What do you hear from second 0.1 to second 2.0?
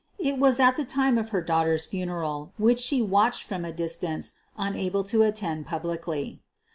It was at the time of her daughter's